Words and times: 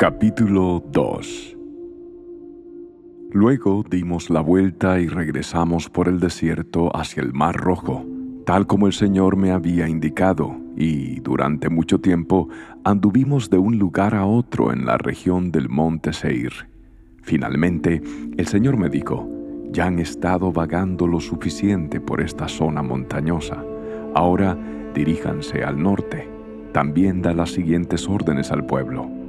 Capítulo 0.00 0.82
2 0.92 1.58
Luego 3.32 3.84
dimos 3.90 4.30
la 4.30 4.40
vuelta 4.40 4.98
y 4.98 5.08
regresamos 5.08 5.90
por 5.90 6.08
el 6.08 6.20
desierto 6.20 6.90
hacia 6.96 7.22
el 7.22 7.34
Mar 7.34 7.54
Rojo, 7.54 8.06
tal 8.46 8.66
como 8.66 8.86
el 8.86 8.94
Señor 8.94 9.36
me 9.36 9.50
había 9.50 9.88
indicado, 9.88 10.56
y 10.74 11.20
durante 11.20 11.68
mucho 11.68 12.00
tiempo 12.00 12.48
anduvimos 12.82 13.50
de 13.50 13.58
un 13.58 13.78
lugar 13.78 14.14
a 14.14 14.24
otro 14.24 14.72
en 14.72 14.86
la 14.86 14.96
región 14.96 15.52
del 15.52 15.68
monte 15.68 16.14
Seir. 16.14 16.70
Finalmente, 17.20 18.00
el 18.38 18.46
Señor 18.46 18.78
me 18.78 18.88
dijo, 18.88 19.28
ya 19.70 19.84
han 19.84 19.98
estado 19.98 20.50
vagando 20.50 21.06
lo 21.06 21.20
suficiente 21.20 22.00
por 22.00 22.22
esta 22.22 22.48
zona 22.48 22.82
montañosa, 22.82 23.62
ahora 24.14 24.56
diríjanse 24.94 25.62
al 25.62 25.82
norte. 25.82 26.26
También 26.72 27.20
da 27.20 27.34
las 27.34 27.50
siguientes 27.50 28.08
órdenes 28.08 28.50
al 28.50 28.64
pueblo 28.64 29.19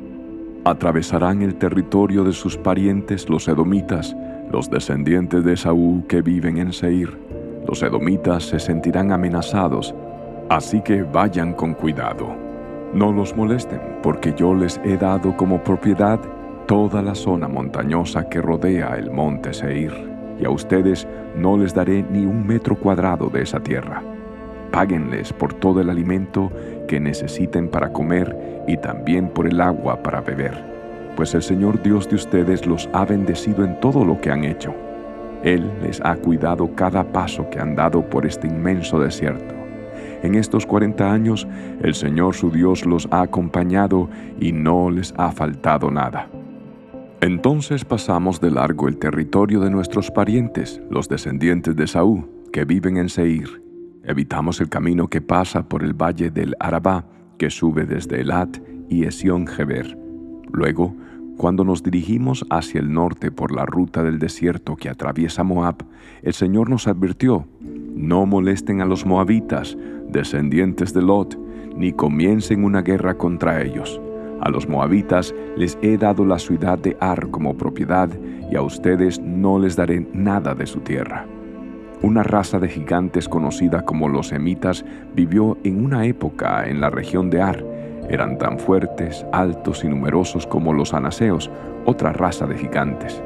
Atravesarán 0.63 1.41
el 1.41 1.55
territorio 1.55 2.23
de 2.23 2.33
sus 2.33 2.55
parientes 2.55 3.27
los 3.29 3.47
edomitas, 3.47 4.15
los 4.51 4.69
descendientes 4.69 5.43
de 5.43 5.57
Saúl 5.57 6.05
que 6.07 6.21
viven 6.21 6.57
en 6.57 6.71
Seir. 6.71 7.17
Los 7.67 7.81
edomitas 7.81 8.43
se 8.43 8.59
sentirán 8.59 9.11
amenazados, 9.11 9.95
así 10.49 10.81
que 10.81 11.01
vayan 11.01 11.53
con 11.53 11.73
cuidado. 11.73 12.35
No 12.93 13.11
los 13.11 13.35
molesten, 13.35 13.81
porque 14.03 14.35
yo 14.37 14.53
les 14.53 14.79
he 14.83 14.97
dado 14.97 15.35
como 15.35 15.63
propiedad 15.63 16.19
toda 16.67 17.01
la 17.01 17.15
zona 17.15 17.47
montañosa 17.47 18.29
que 18.29 18.39
rodea 18.39 18.95
el 18.97 19.09
monte 19.09 19.53
Seir, 19.53 19.93
y 20.39 20.45
a 20.45 20.51
ustedes 20.51 21.07
no 21.35 21.57
les 21.57 21.73
daré 21.73 22.03
ni 22.03 22.23
un 22.23 22.45
metro 22.45 22.75
cuadrado 22.75 23.29
de 23.29 23.41
esa 23.41 23.61
tierra. 23.61 24.03
Páguenles 24.71 25.33
por 25.33 25.55
todo 25.55 25.81
el 25.81 25.89
alimento 25.89 26.51
que 26.87 26.99
necesiten 26.99 27.69
para 27.69 27.91
comer 27.91 28.63
y 28.67 28.77
también 28.77 29.29
por 29.29 29.47
el 29.47 29.61
agua 29.61 30.01
para 30.03 30.21
beber, 30.21 30.53
pues 31.15 31.33
el 31.33 31.41
Señor 31.41 31.81
Dios 31.81 32.09
de 32.09 32.15
ustedes 32.15 32.65
los 32.65 32.89
ha 32.93 33.05
bendecido 33.05 33.63
en 33.63 33.79
todo 33.79 34.05
lo 34.05 34.19
que 34.21 34.31
han 34.31 34.43
hecho. 34.43 34.73
Él 35.43 35.69
les 35.81 35.99
ha 36.01 36.15
cuidado 36.15 36.75
cada 36.75 37.03
paso 37.03 37.49
que 37.49 37.59
han 37.59 37.75
dado 37.75 38.07
por 38.07 38.25
este 38.25 38.47
inmenso 38.47 38.99
desierto. 38.99 39.55
En 40.23 40.35
estos 40.35 40.65
cuarenta 40.65 41.11
años 41.11 41.47
el 41.81 41.95
Señor 41.95 42.35
su 42.35 42.51
Dios 42.51 42.85
los 42.85 43.07
ha 43.11 43.21
acompañado 43.21 44.09
y 44.39 44.51
no 44.51 44.91
les 44.91 45.13
ha 45.17 45.31
faltado 45.31 45.89
nada. 45.89 46.29
Entonces 47.21 47.85
pasamos 47.85 48.39
de 48.41 48.51
largo 48.51 48.87
el 48.87 48.97
territorio 48.97 49.59
de 49.59 49.69
nuestros 49.69 50.09
parientes, 50.09 50.81
los 50.89 51.07
descendientes 51.07 51.75
de 51.75 51.87
Saúl, 51.87 52.27
que 52.51 52.65
viven 52.65 52.97
en 52.97 53.09
Seir, 53.09 53.61
Evitamos 54.03 54.59
el 54.61 54.69
camino 54.69 55.07
que 55.07 55.21
pasa 55.21 55.67
por 55.67 55.83
el 55.83 55.93
valle 55.93 56.31
del 56.31 56.55
Arabá, 56.59 57.05
que 57.37 57.51
sube 57.51 57.85
desde 57.85 58.21
Elat 58.21 58.57
y 58.89 59.05
Esión 59.05 59.45
Geber. 59.45 59.97
Luego, 60.51 60.95
cuando 61.37 61.63
nos 61.63 61.83
dirigimos 61.83 62.45
hacia 62.49 62.81
el 62.81 62.91
norte 62.91 63.31
por 63.31 63.51
la 63.51 63.65
ruta 63.65 64.03
del 64.03 64.19
desierto 64.19 64.75
que 64.75 64.89
atraviesa 64.89 65.43
Moab, 65.43 65.83
el 66.23 66.33
Señor 66.33 66.69
nos 66.69 66.87
advirtió, 66.87 67.47
no 67.95 68.25
molesten 68.25 68.81
a 68.81 68.85
los 68.85 69.05
moabitas, 69.05 69.77
descendientes 70.09 70.93
de 70.93 71.01
Lot, 71.01 71.37
ni 71.75 71.93
comiencen 71.93 72.63
una 72.63 72.81
guerra 72.81 73.17
contra 73.17 73.61
ellos. 73.61 74.01
A 74.41 74.49
los 74.49 74.67
moabitas 74.67 75.33
les 75.55 75.77
he 75.81 75.97
dado 75.97 76.25
la 76.25 76.39
ciudad 76.39 76.79
de 76.79 76.97
Ar 76.99 77.29
como 77.29 77.55
propiedad, 77.55 78.09
y 78.51 78.55
a 78.55 78.63
ustedes 78.63 79.19
no 79.19 79.59
les 79.59 79.75
daré 79.75 80.07
nada 80.13 80.55
de 80.55 80.65
su 80.65 80.79
tierra. 80.79 81.25
Una 82.03 82.23
raza 82.23 82.57
de 82.57 82.67
gigantes 82.67 83.29
conocida 83.29 83.85
como 83.85 84.09
los 84.09 84.29
semitas 84.29 84.83
vivió 85.13 85.59
en 85.63 85.85
una 85.85 86.05
época 86.05 86.67
en 86.67 86.81
la 86.81 86.89
región 86.89 87.29
de 87.29 87.43
Ar. 87.43 87.63
Eran 88.09 88.39
tan 88.39 88.57
fuertes, 88.57 89.23
altos 89.31 89.83
y 89.83 89.87
numerosos 89.87 90.47
como 90.47 90.73
los 90.73 90.95
anaseos, 90.95 91.51
otra 91.85 92.11
raza 92.11 92.47
de 92.47 92.57
gigantes. 92.57 93.21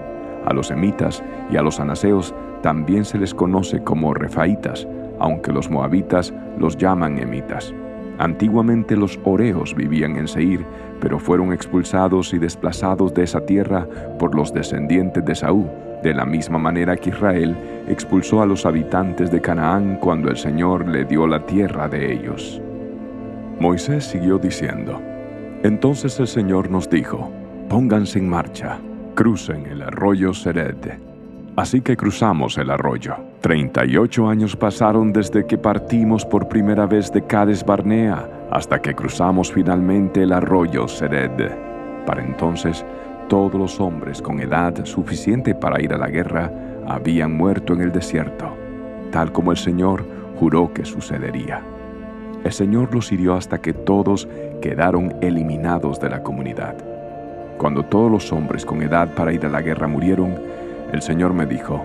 A 0.46 0.54
los 0.54 0.68
semitas 0.68 1.24
y 1.50 1.56
a 1.56 1.62
los 1.62 1.80
anaseos 1.80 2.36
también 2.62 3.06
se 3.06 3.18
les 3.18 3.34
conoce 3.34 3.82
como 3.82 4.14
refaitas, 4.14 4.86
aunque 5.20 5.54
los 5.54 5.70
moabitas 5.70 6.34
los 6.60 6.76
llaman 6.76 7.18
emitas. 7.18 7.74
Antiguamente 8.18 8.98
los 8.98 9.18
oreos 9.24 9.74
vivían 9.74 10.18
en 10.18 10.28
Seir, 10.28 10.66
pero 11.00 11.18
fueron 11.18 11.54
expulsados 11.54 12.34
y 12.34 12.40
desplazados 12.40 13.14
de 13.14 13.24
esa 13.24 13.46
tierra 13.46 13.88
por 14.20 14.36
los 14.36 14.54
descendientes 14.54 15.24
de 15.24 15.36
Saúl 15.36 15.70
de 16.06 16.14
la 16.14 16.26
misma 16.26 16.60
manera 16.60 16.96
que 16.98 17.10
Israel 17.10 17.56
expulsó 17.88 18.42
a 18.42 18.46
los 18.46 18.66
habitantes 18.66 19.32
de 19.32 19.42
Canaán 19.42 19.98
cuando 20.02 20.30
el 20.30 20.38
Señor 20.38 20.88
le 20.88 21.06
dio 21.06 21.28
la 21.28 21.46
tierra 21.46 21.88
de 21.88 22.14
ellos. 22.14 22.62
Moisés 23.60 24.06
siguió 24.06 24.38
diciendo, 24.38 25.02
Entonces 25.64 26.20
el 26.20 26.28
Señor 26.28 26.70
nos 26.70 26.90
dijo, 26.90 27.32
Pónganse 27.70 28.20
en 28.20 28.30
marcha, 28.30 28.78
crucen 29.16 29.66
el 29.66 29.82
arroyo 29.82 30.34
Sered. 30.34 31.00
Así 31.56 31.82
que 31.82 31.96
cruzamos 31.96 32.58
el 32.58 32.70
arroyo. 32.70 33.16
Treinta 33.42 33.86
y 33.86 33.96
ocho 33.98 34.28
años 34.28 34.56
pasaron 34.56 35.14
desde 35.14 35.46
que 35.46 35.58
partimos 35.58 36.26
por 36.26 36.48
primera 36.48 36.86
vez 36.86 37.12
de 37.12 37.26
Cades 37.26 37.66
Barnea 37.66 38.28
hasta 38.52 38.82
que 38.82 38.94
cruzamos 38.94 39.52
finalmente 39.52 40.24
el 40.24 40.34
arroyo 40.34 40.88
Sered. 40.88 41.52
Para 42.06 42.24
entonces 42.24 42.86
todos 43.30 43.56
los 43.56 43.80
hombres 43.80 44.22
con 44.22 44.40
edad 44.40 44.86
suficiente 44.86 45.56
para 45.56 45.82
ir 45.82 45.94
a 45.94 45.98
la 45.98 46.08
guerra 46.08 46.52
habían 46.88 47.36
muerto 47.36 47.74
en 47.74 47.82
el 47.82 47.92
desierto, 47.92 48.56
tal 49.12 49.32
como 49.32 49.52
el 49.52 49.58
Señor 49.58 50.06
juró 50.40 50.74
que 50.74 50.86
sucedería. 50.86 51.62
El 52.44 52.52
Señor 52.52 52.94
los 52.94 53.12
hirió 53.12 53.36
hasta 53.36 53.60
que 53.60 53.74
todos 53.74 54.28
quedaron 54.62 55.16
eliminados 55.22 56.00
de 56.00 56.10
la 56.10 56.22
comunidad. 56.22 56.76
Cuando 57.58 57.84
todos 57.84 58.12
los 58.12 58.32
hombres 58.32 58.66
con 58.66 58.82
edad 58.82 59.16
para 59.16 59.34
ir 59.34 59.46
a 59.46 59.50
la 59.50 59.62
guerra 59.62 59.88
murieron, 59.88 60.36
el 60.92 61.02
Señor 61.02 61.34
me 61.34 61.46
dijo, 61.46 61.84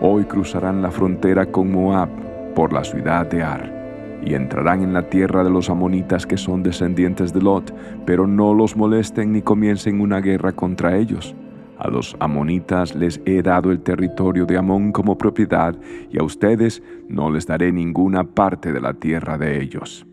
Hoy 0.00 0.24
cruzarán 0.24 0.82
la 0.82 0.90
frontera 0.90 1.46
con 1.46 1.70
Moab 1.70 2.08
por 2.54 2.72
la 2.72 2.82
ciudad 2.82 3.26
de 3.26 3.42
Ar 3.42 3.82
y 4.24 4.34
entrarán 4.34 4.82
en 4.82 4.92
la 4.92 5.08
tierra 5.08 5.44
de 5.44 5.50
los 5.50 5.70
amonitas 5.70 6.26
que 6.26 6.36
son 6.36 6.62
descendientes 6.62 7.32
de 7.32 7.40
Lot, 7.40 7.74
pero 8.04 8.26
no 8.26 8.54
los 8.54 8.76
molesten 8.76 9.32
ni 9.32 9.42
comiencen 9.42 10.00
una 10.00 10.20
guerra 10.20 10.52
contra 10.52 10.96
ellos. 10.96 11.34
A 11.82 11.90
los 11.90 12.16
amonitas 12.20 12.94
les 12.94 13.20
he 13.26 13.42
dado 13.42 13.72
el 13.72 13.80
territorio 13.80 14.46
de 14.46 14.56
Amón 14.56 14.92
como 14.92 15.18
propiedad, 15.18 15.76
y 16.12 16.16
a 16.16 16.22
ustedes 16.22 16.80
no 17.08 17.28
les 17.28 17.44
daré 17.44 17.72
ninguna 17.72 18.22
parte 18.22 18.72
de 18.72 18.80
la 18.80 18.94
tierra 18.94 19.36
de 19.36 19.60
ellos. 19.60 20.06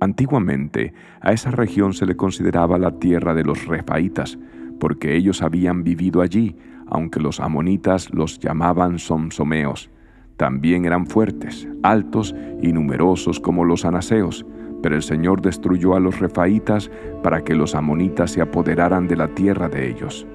Antiguamente, 0.00 0.92
a 1.20 1.30
esa 1.30 1.52
región 1.52 1.92
se 1.92 2.04
le 2.04 2.16
consideraba 2.16 2.80
la 2.80 2.98
tierra 2.98 3.32
de 3.32 3.44
los 3.44 3.64
refaitas, 3.66 4.40
porque 4.80 5.14
ellos 5.14 5.40
habían 5.40 5.84
vivido 5.84 6.20
allí, 6.20 6.56
aunque 6.88 7.20
los 7.20 7.38
amonitas 7.38 8.12
los 8.12 8.40
llamaban 8.40 8.98
somsomeos. 8.98 9.88
También 10.36 10.84
eran 10.84 11.06
fuertes, 11.06 11.68
altos 11.84 12.34
y 12.60 12.72
numerosos 12.72 13.38
como 13.38 13.64
los 13.64 13.84
anaseos, 13.84 14.44
pero 14.82 14.96
el 14.96 15.02
Señor 15.04 15.42
destruyó 15.42 15.94
a 15.94 16.00
los 16.00 16.18
refaitas 16.18 16.90
para 17.22 17.44
que 17.44 17.54
los 17.54 17.76
amonitas 17.76 18.32
se 18.32 18.40
apoderaran 18.40 19.06
de 19.06 19.14
la 19.14 19.28
tierra 19.28 19.68
de 19.68 19.88
ellos. 19.88 20.26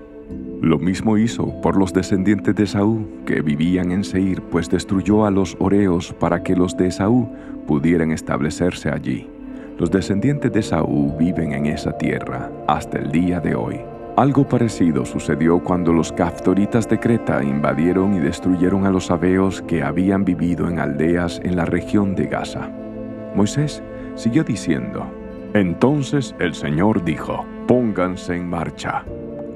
Lo 0.61 0.79
mismo 0.79 1.17
hizo 1.17 1.61
por 1.61 1.77
los 1.77 1.93
descendientes 1.93 2.55
de 2.55 2.65
Saúl 2.65 3.07
que 3.27 3.41
vivían 3.41 3.91
en 3.91 4.03
Seir, 4.03 4.41
pues 4.41 4.69
destruyó 4.69 5.25
a 5.25 5.31
los 5.31 5.55
oreos 5.59 6.13
para 6.19 6.41
que 6.41 6.55
los 6.55 6.75
de 6.75 6.89
Saúl 6.89 7.27
pudieran 7.67 8.11
establecerse 8.11 8.89
allí. 8.89 9.29
Los 9.77 9.91
descendientes 9.91 10.51
de 10.51 10.63
Saúl 10.63 11.13
viven 11.19 11.53
en 11.53 11.67
esa 11.67 11.95
tierra 11.95 12.51
hasta 12.67 12.97
el 12.97 13.11
día 13.11 13.39
de 13.39 13.53
hoy. 13.53 13.79
Algo 14.15 14.47
parecido 14.47 15.05
sucedió 15.05 15.59
cuando 15.59 15.93
los 15.93 16.11
caftoritas 16.11 16.89
de 16.89 16.99
Creta 16.99 17.43
invadieron 17.43 18.15
y 18.15 18.19
destruyeron 18.19 18.87
a 18.87 18.89
los 18.89 19.05
sabeos 19.05 19.61
que 19.61 19.83
habían 19.83 20.25
vivido 20.25 20.67
en 20.67 20.79
aldeas 20.79 21.39
en 21.43 21.55
la 21.55 21.65
región 21.65 22.15
de 22.15 22.25
Gaza. 22.25 22.71
Moisés 23.35 23.83
siguió 24.15 24.43
diciendo, 24.43 25.05
Entonces 25.53 26.33
el 26.39 26.55
Señor 26.55 27.05
dijo, 27.05 27.45
Pónganse 27.67 28.35
en 28.35 28.49
marcha, 28.49 29.05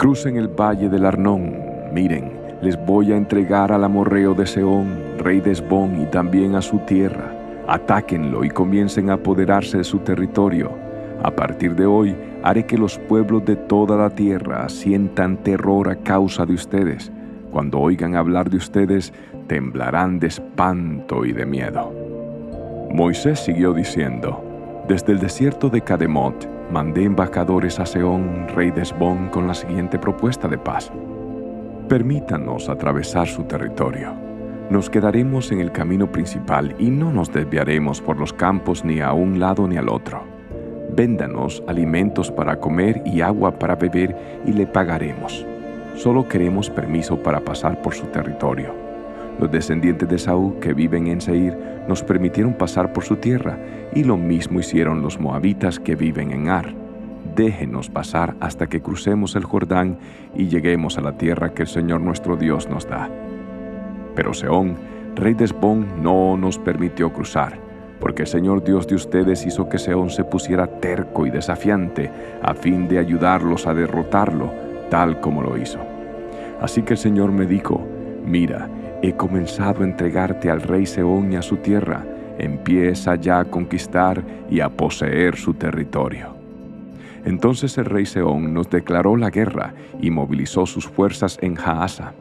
crucen 0.02 0.36
el 0.36 0.48
valle 0.48 0.90
del 0.90 1.06
Arnón, 1.06 1.56
miren, 1.94 2.32
les 2.64 2.76
voy 2.88 3.12
a 3.12 3.16
entregar 3.16 3.72
al 3.72 3.84
amorreo 3.84 4.34
de 4.34 4.48
Seón, 4.48 4.98
rey 5.20 5.42
de 5.42 5.52
Esbón, 5.52 6.02
y 6.02 6.08
también 6.08 6.56
a 6.56 6.64
su 6.64 6.80
tierra. 6.80 7.32
Atáquenlo 7.68 8.44
y 8.44 8.50
comiencen 8.50 9.12
a 9.12 9.14
apoderarse 9.14 9.78
de 9.78 9.84
su 9.84 10.00
territorio. 10.00 10.72
A 11.22 11.30
partir 11.30 11.76
de 11.76 11.86
hoy, 11.86 12.16
haré 12.42 12.66
que 12.66 12.80
los 12.80 12.98
pueblos 12.98 13.46
de 13.46 13.56
toda 13.56 13.96
la 13.96 14.10
tierra 14.10 14.68
sientan 14.70 15.38
terror 15.38 15.88
a 15.88 15.98
causa 15.98 16.48
de 16.48 16.56
ustedes. 16.56 17.12
Cuando 17.52 17.80
oigan 17.80 18.16
hablar 18.16 18.50
de 18.50 18.58
ustedes, 18.58 19.14
temblarán 19.46 20.18
de 20.18 20.28
espanto 20.28 21.26
y 21.26 21.32
de 21.32 21.46
miedo. 21.46 21.94
Moisés 22.90 23.40
siguió 23.42 23.72
diciendo, 23.72 24.44
Desde 24.88 25.14
el 25.14 25.20
desierto 25.20 25.70
de 25.70 25.82
Cademot 25.82 26.61
mandé 26.72 27.04
embajadores 27.04 27.80
a 27.80 27.86
Seón, 27.86 28.48
rey 28.56 28.72
de 28.72 28.82
Esbón, 28.82 29.30
con 29.30 29.48
la 29.48 29.54
siguiente 29.54 30.00
propuesta 30.00 30.48
de 30.48 30.58
paz. 30.58 30.92
Permítanos 31.88 32.70
atravesar 32.70 33.28
su 33.28 33.44
territorio. 33.44 34.14
Nos 34.70 34.90
quedaremos 34.90 35.52
en 35.52 35.60
el 35.60 35.72
camino 35.72 36.12
principal 36.12 36.76
y 36.80 36.90
no 36.90 37.12
nos 37.12 37.32
desviaremos 37.32 38.02
por 38.02 38.18
los 38.18 38.32
campos 38.32 38.86
ni 38.86 39.02
a 39.02 39.12
un 39.12 39.40
lado 39.40 39.68
ni 39.68 39.78
al 39.78 39.90
otro 39.90 40.32
véndanos 40.96 41.64
alimentos 41.68 42.32
para 42.32 42.60
comer 42.60 43.02
y 43.06 43.22
agua 43.22 43.58
para 43.58 43.76
beber 43.76 44.16
y 44.46 44.54
le 44.54 44.68
pagaremos. 44.68 45.46
Solo 45.96 46.28
queremos 46.28 46.70
permiso 46.70 47.22
para 47.22 47.40
pasar 47.42 47.82
por 47.82 47.94
su 47.94 48.06
territorio. 48.08 48.74
Los 49.40 49.52
descendientes 49.52 50.08
de 50.08 50.20
Saúl 50.20 50.60
que 50.60 50.74
viven 50.74 51.08
en 51.08 51.22
Seir 51.22 51.58
nos 51.88 52.04
permitieron 52.04 52.54
pasar 52.54 52.94
por 52.94 53.04
su 53.04 53.16
tierra 53.16 53.58
y 53.94 54.04
lo 54.04 54.18
mismo 54.18 54.60
hicieron 54.60 55.02
los 55.02 55.20
moabitas 55.20 55.80
que 55.80 55.96
viven 55.96 56.32
en 56.32 56.50
Ar. 56.50 56.74
Déjenos 57.36 57.90
pasar 57.90 58.36
hasta 58.40 58.68
que 58.68 58.82
crucemos 58.82 59.36
el 59.36 59.46
Jordán 59.46 59.98
y 60.36 60.48
lleguemos 60.48 60.98
a 60.98 61.02
la 61.02 61.18
tierra 61.18 61.54
que 61.54 61.64
el 61.64 61.68
Señor 61.68 62.02
nuestro 62.02 62.36
Dios 62.36 62.70
nos 62.70 62.88
da. 62.88 63.10
Pero 64.16 64.34
Seón, 64.34 64.76
rey 65.16 65.34
de 65.34 65.46
Esbón, 65.46 66.04
no 66.04 66.36
nos 66.38 66.58
permitió 66.58 67.14
cruzar, 67.14 67.58
porque 68.00 68.24
el 68.24 68.28
Señor 68.28 68.64
Dios 68.64 68.88
de 68.88 68.96
ustedes 68.96 69.46
hizo 69.46 69.70
que 69.70 69.80
Seón 69.80 70.10
se 70.10 70.24
pusiera 70.24 70.68
terco 70.68 71.26
y 71.26 71.30
desafiante, 71.30 72.12
a 72.42 72.54
fin 72.54 72.88
de 72.88 73.00
ayudarlos 73.00 73.68
a 73.68 73.74
derrotarlo, 73.74 74.52
tal 74.90 75.22
como 75.22 75.42
lo 75.42 75.58
hizo. 75.58 75.80
Así 76.60 76.82
que 76.82 76.94
el 76.94 77.00
Señor 77.00 77.32
me 77.32 77.46
dijo, 77.46 77.82
mira, 78.26 78.70
he 79.02 79.14
comenzado 79.14 79.82
a 79.82 79.86
entregarte 79.86 80.50
al 80.50 80.62
rey 80.62 80.86
Seón 80.86 81.32
y 81.32 81.36
a 81.38 81.42
su 81.42 81.58
tierra, 81.58 82.04
empieza 82.44 83.16
ya 83.16 83.40
a 83.40 83.46
conquistar 83.46 84.24
y 84.50 84.60
a 84.60 84.70
poseer 84.70 85.38
su 85.38 85.54
territorio. 85.54 86.36
Entonces 87.24 87.78
el 87.78 87.86
rey 87.86 88.06
Seón 88.06 88.54
nos 88.54 88.70
declaró 88.70 89.16
la 89.16 89.30
guerra 89.30 89.74
y 90.02 90.10
movilizó 90.10 90.66
sus 90.66 90.88
fuerzas 90.88 91.38
en 91.42 91.56
Jaasa. 91.56 92.14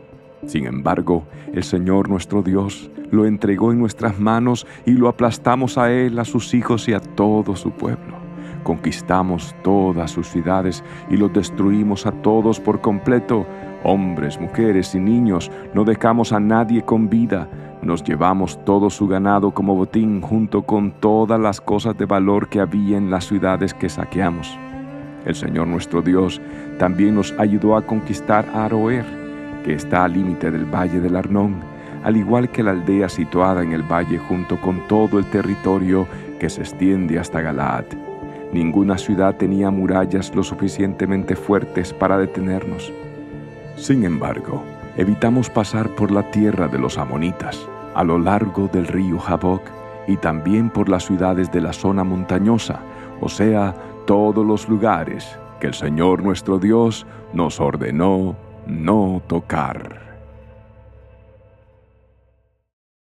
Sin 0.46 0.66
embargo, 0.66 1.24
el 1.52 1.64
Señor 1.64 2.08
nuestro 2.08 2.42
Dios 2.42 2.90
lo 3.10 3.26
entregó 3.26 3.72
en 3.72 3.78
nuestras 3.78 4.18
manos 4.18 4.66
y 4.86 4.92
lo 4.92 5.08
aplastamos 5.08 5.78
a 5.78 5.90
él, 5.90 6.18
a 6.18 6.24
sus 6.24 6.54
hijos 6.54 6.88
y 6.88 6.92
a 6.92 7.00
todo 7.00 7.56
su 7.56 7.70
pueblo. 7.72 8.19
Conquistamos 8.62 9.54
todas 9.62 10.10
sus 10.10 10.28
ciudades 10.28 10.84
y 11.08 11.16
los 11.16 11.32
destruimos 11.32 12.06
a 12.06 12.12
todos 12.12 12.60
por 12.60 12.80
completo, 12.80 13.46
hombres, 13.84 14.38
mujeres 14.40 14.94
y 14.94 15.00
niños, 15.00 15.50
no 15.74 15.84
dejamos 15.84 16.32
a 16.32 16.40
nadie 16.40 16.82
con 16.82 17.08
vida, 17.08 17.48
nos 17.82 18.04
llevamos 18.04 18.62
todo 18.64 18.90
su 18.90 19.08
ganado 19.08 19.52
como 19.52 19.74
botín 19.74 20.20
junto 20.20 20.62
con 20.62 20.92
todas 20.92 21.40
las 21.40 21.60
cosas 21.60 21.96
de 21.96 22.04
valor 22.04 22.48
que 22.48 22.60
había 22.60 22.98
en 22.98 23.10
las 23.10 23.26
ciudades 23.26 23.72
que 23.72 23.88
saqueamos. 23.88 24.58
El 25.24 25.34
Señor 25.34 25.66
nuestro 25.66 26.02
Dios 26.02 26.40
también 26.78 27.14
nos 27.14 27.32
ayudó 27.38 27.76
a 27.76 27.86
conquistar 27.86 28.46
Aroer, 28.54 29.04
que 29.64 29.74
está 29.74 30.04
al 30.04 30.14
límite 30.14 30.50
del 30.50 30.64
valle 30.64 31.00
del 31.00 31.16
Arnón, 31.16 31.56
al 32.04 32.16
igual 32.16 32.50
que 32.50 32.62
la 32.62 32.70
aldea 32.70 33.08
situada 33.08 33.62
en 33.62 33.72
el 33.72 33.82
valle 33.82 34.18
junto 34.18 34.60
con 34.60 34.86
todo 34.88 35.18
el 35.18 35.26
territorio 35.26 36.06
que 36.38 36.48
se 36.48 36.62
extiende 36.62 37.18
hasta 37.18 37.42
Galaad. 37.42 38.09
Ninguna 38.52 38.98
ciudad 38.98 39.36
tenía 39.36 39.70
murallas 39.70 40.34
lo 40.34 40.42
suficientemente 40.42 41.36
fuertes 41.36 41.92
para 41.92 42.18
detenernos. 42.18 42.92
Sin 43.76 44.04
embargo, 44.04 44.62
evitamos 44.96 45.48
pasar 45.48 45.88
por 45.94 46.10
la 46.10 46.30
tierra 46.30 46.66
de 46.66 46.78
los 46.78 46.98
amonitas, 46.98 47.66
a 47.94 48.02
lo 48.02 48.18
largo 48.18 48.68
del 48.68 48.86
río 48.86 49.18
Jaboc 49.18 49.62
y 50.08 50.16
también 50.16 50.70
por 50.70 50.88
las 50.88 51.06
ciudades 51.06 51.52
de 51.52 51.60
la 51.60 51.72
zona 51.72 52.02
montañosa, 52.02 52.80
o 53.20 53.28
sea, 53.28 53.74
todos 54.06 54.44
los 54.44 54.68
lugares 54.68 55.38
que 55.60 55.68
el 55.68 55.74
Señor 55.74 56.24
nuestro 56.24 56.58
Dios 56.58 57.06
nos 57.32 57.60
ordenó 57.60 58.34
no 58.66 59.22
tocar. 59.28 60.09